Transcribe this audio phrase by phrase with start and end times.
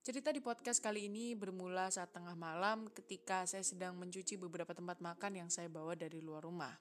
[0.00, 5.04] Cerita di podcast kali ini bermula saat tengah malam ketika saya sedang mencuci beberapa tempat
[5.04, 6.72] makan yang saya bawa dari luar rumah.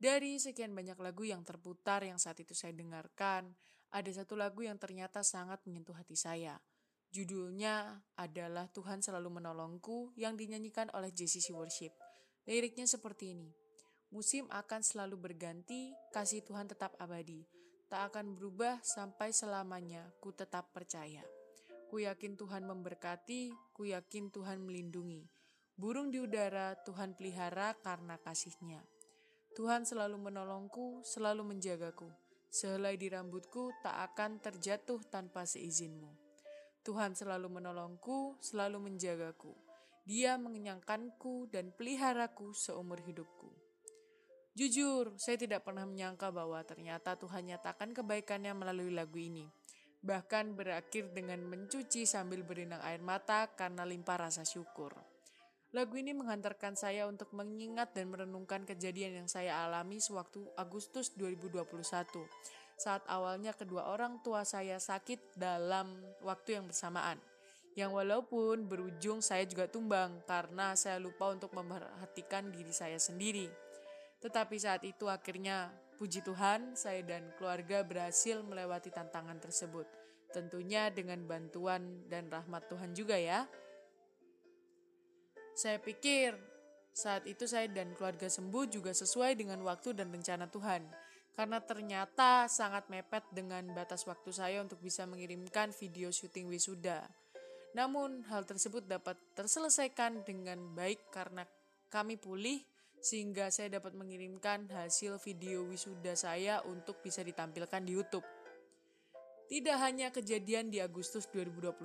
[0.00, 3.52] Dari sekian banyak lagu yang terputar yang saat itu saya dengarkan,
[3.92, 6.56] ada satu lagu yang ternyata sangat menyentuh hati saya.
[7.12, 11.92] Judulnya adalah Tuhan Selalu Menolongku yang dinyanyikan oleh JCC Worship.
[12.48, 13.52] Liriknya seperti ini.
[14.16, 17.61] Musim akan selalu berganti, kasih Tuhan tetap abadi.
[17.92, 21.20] Tak akan berubah sampai selamanya, ku tetap percaya.
[21.92, 25.28] Ku yakin Tuhan memberkati, ku yakin Tuhan melindungi.
[25.76, 28.80] Burung di udara Tuhan pelihara karena kasihnya.
[29.52, 32.08] Tuhan selalu menolongku, selalu menjagaku.
[32.48, 36.16] Sehelai di rambutku tak akan terjatuh tanpa seizinmu.
[36.88, 39.52] Tuhan selalu menolongku, selalu menjagaku.
[40.08, 43.52] Dia mengenyangkanku dan peliharaku seumur hidupku.
[44.52, 49.48] Jujur, saya tidak pernah menyangka bahwa ternyata Tuhan nyatakan kebaikannya melalui lagu ini
[50.02, 54.90] bahkan berakhir dengan mencuci sambil berenang air mata karena limpah rasa syukur.
[55.72, 61.64] Lagu ini menghantarkan saya untuk mengingat dan merenungkan kejadian yang saya alami sewaktu Agustus 2021.
[62.76, 67.16] Saat awalnya kedua orang tua saya sakit dalam waktu yang bersamaan.
[67.72, 73.48] Yang walaupun berujung saya juga tumbang karena saya lupa untuk memperhatikan diri saya sendiri.
[74.22, 79.86] Tetapi saat itu akhirnya Puji Tuhan, saya dan keluarga berhasil melewati tantangan tersebut.
[80.34, 83.46] Tentunya dengan bantuan dan rahmat Tuhan juga ya.
[85.54, 86.34] Saya pikir
[86.90, 90.82] saat itu saya dan keluarga sembuh juga sesuai dengan waktu dan rencana Tuhan.
[91.38, 97.06] Karena ternyata sangat mepet dengan batas waktu saya untuk bisa mengirimkan video syuting wisuda.
[97.78, 101.46] Namun hal tersebut dapat terselesaikan dengan baik karena
[101.94, 102.71] kami pulih
[103.02, 108.24] sehingga saya dapat mengirimkan hasil video wisuda saya untuk bisa ditampilkan di YouTube.
[109.50, 111.76] Tidak hanya kejadian di Agustus 2021,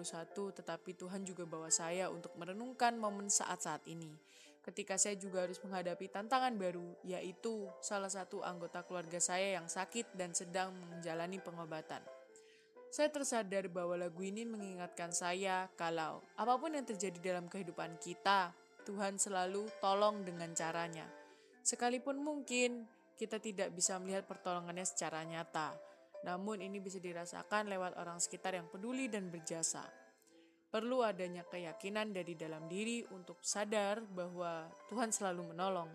[0.56, 4.08] tetapi Tuhan juga bawa saya untuk merenungkan momen saat-saat ini.
[4.64, 10.16] Ketika saya juga harus menghadapi tantangan baru, yaitu salah satu anggota keluarga saya yang sakit
[10.16, 12.00] dan sedang menjalani pengobatan.
[12.88, 18.56] Saya tersadar bahwa lagu ini mengingatkan saya kalau apa pun yang terjadi dalam kehidupan kita,
[18.88, 21.04] Tuhan selalu tolong dengan caranya.
[21.60, 22.88] Sekalipun mungkin
[23.20, 25.76] kita tidak bisa melihat pertolongannya secara nyata,
[26.24, 29.84] namun ini bisa dirasakan lewat orang sekitar yang peduli dan berjasa.
[30.72, 35.92] Perlu adanya keyakinan dari dalam diri untuk sadar bahwa Tuhan selalu menolong,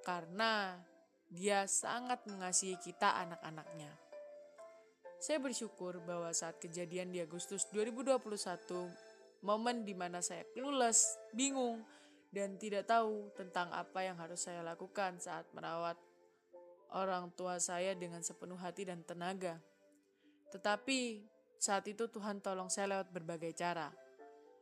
[0.00, 0.80] karena
[1.28, 3.92] Dia sangat mengasihi kita, anak-anaknya.
[5.20, 9.07] Saya bersyukur bahwa saat kejadian di Agustus 2021,
[9.42, 11.82] momen di mana saya clueless, bingung,
[12.28, 15.96] dan tidak tahu tentang apa yang harus saya lakukan saat merawat
[16.92, 19.60] orang tua saya dengan sepenuh hati dan tenaga.
[20.52, 21.24] Tetapi
[21.60, 23.92] saat itu Tuhan tolong saya lewat berbagai cara.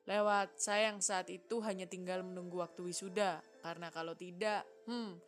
[0.07, 5.19] Lewat saya yang saat itu hanya tinggal menunggu waktu wisuda, karena kalau tidak, hmm,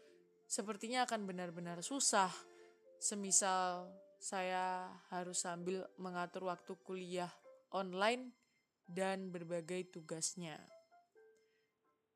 [0.46, 2.30] sepertinya akan benar-benar susah.
[2.98, 7.30] Semisal saya harus sambil mengatur waktu kuliah
[7.70, 8.34] online
[8.88, 10.56] dan berbagai tugasnya.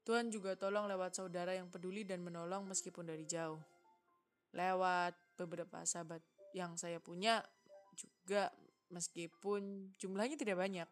[0.02, 3.60] Tuhan juga tolong lewat saudara yang peduli dan menolong meskipun dari jauh.
[4.50, 6.24] Lewat beberapa sahabat
[6.56, 7.44] yang saya punya
[7.94, 8.50] juga
[8.90, 10.88] meskipun jumlahnya tidak banyak,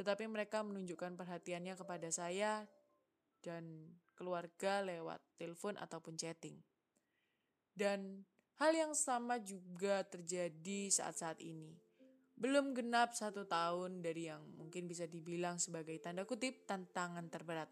[0.00, 2.64] tetapi mereka menunjukkan perhatiannya kepada saya
[3.44, 6.56] dan keluarga lewat telepon ataupun chatting.
[7.76, 8.24] Dan
[8.56, 11.76] hal yang sama juga terjadi saat-saat ini.
[12.36, 17.68] Belum genap satu tahun dari yang mungkin bisa dibilang sebagai tanda kutip tantangan terberat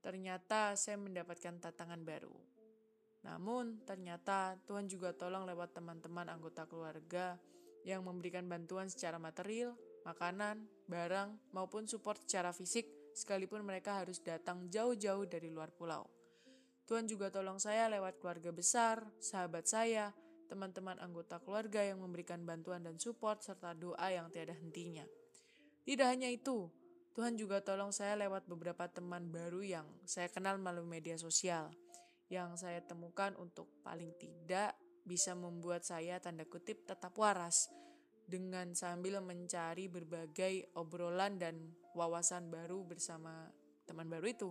[0.00, 2.32] ternyata saya mendapatkan tantangan baru.
[3.20, 7.36] Namun, ternyata Tuhan juga tolong lewat teman-teman anggota keluarga
[7.84, 9.76] yang memberikan bantuan secara material,
[10.08, 16.08] makanan, barang, maupun support secara fisik, sekalipun mereka harus datang jauh-jauh dari luar pulau.
[16.88, 20.16] Tuhan juga tolong saya lewat keluarga besar, sahabat saya,
[20.50, 25.06] teman-teman anggota keluarga yang memberikan bantuan dan support, serta doa yang tiada hentinya.
[25.86, 26.66] Tidak hanya itu,
[27.14, 31.70] Tuhan juga tolong saya lewat beberapa teman baru yang saya kenal melalui media sosial
[32.30, 37.66] yang saya temukan untuk paling tidak bisa membuat saya tanda kutip tetap waras
[38.30, 43.50] dengan sambil mencari berbagai obrolan dan wawasan baru bersama
[43.90, 44.50] teman baru itu.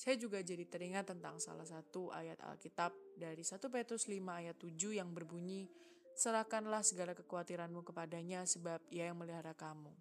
[0.00, 4.96] Saya juga jadi teringat tentang salah satu ayat Alkitab dari 1 Petrus 5 ayat 7
[4.96, 5.68] yang berbunyi,
[6.16, 9.92] Serahkanlah segala kekhawatiranmu kepadanya sebab ia yang melihara kamu.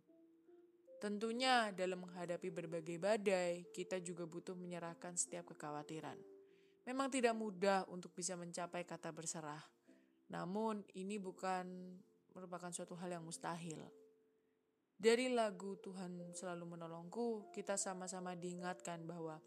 [1.04, 6.16] Tentunya dalam menghadapi berbagai badai, kita juga butuh menyerahkan setiap kekhawatiran.
[6.88, 9.64] Memang tidak mudah untuk bisa mencapai kata berserah.
[10.32, 11.68] Namun ini bukan
[12.32, 13.84] merupakan suatu hal yang mustahil.
[14.96, 19.40] Dari lagu Tuhan Selalu Menolongku, kita sama-sama diingatkan bahwa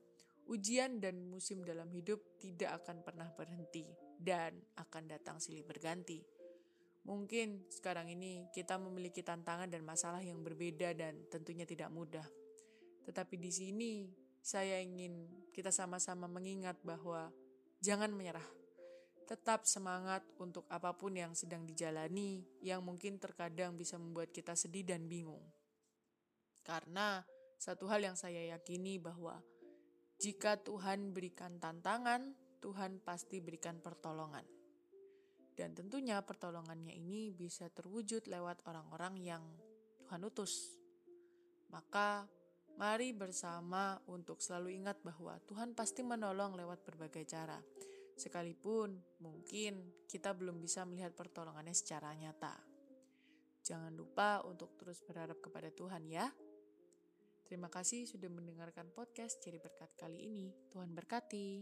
[0.50, 3.86] ujian dan musim dalam hidup tidak akan pernah berhenti
[4.18, 6.22] dan akan datang silih berganti.
[7.02, 12.26] Mungkin sekarang ini kita memiliki tantangan dan masalah yang berbeda dan tentunya tidak mudah.
[13.02, 13.92] Tetapi di sini
[14.38, 17.34] saya ingin kita sama-sama mengingat bahwa
[17.82, 18.46] jangan menyerah.
[19.26, 24.86] Tetap semangat untuk apa pun yang sedang dijalani yang mungkin terkadang bisa membuat kita sedih
[24.86, 25.42] dan bingung.
[26.62, 27.26] Karena
[27.58, 29.42] satu hal yang saya yakini bahwa
[30.22, 32.30] jika Tuhan berikan tantangan,
[32.62, 34.46] Tuhan pasti berikan pertolongan.
[35.58, 39.42] Dan tentunya pertolongannya ini bisa terwujud lewat orang-orang yang
[39.98, 40.78] Tuhan utus.
[41.74, 42.30] Maka
[42.78, 47.58] mari bersama untuk selalu ingat bahwa Tuhan pasti menolong lewat berbagai cara.
[48.14, 52.54] Sekalipun mungkin kita belum bisa melihat pertolongannya secara nyata.
[53.66, 56.30] Jangan lupa untuk terus berharap kepada Tuhan ya.
[57.52, 60.56] Terima kasih sudah mendengarkan podcast Ciri Berkat kali ini.
[60.72, 61.60] Tuhan berkati.